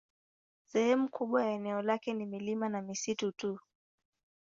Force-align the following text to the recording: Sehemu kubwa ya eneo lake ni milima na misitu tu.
Sehemu 0.67 1.09
kubwa 1.09 1.43
ya 1.45 1.51
eneo 1.51 1.81
lake 1.81 2.13
ni 2.13 2.25
milima 2.25 2.69
na 2.69 2.81
misitu 2.81 3.31
tu. 3.31 3.59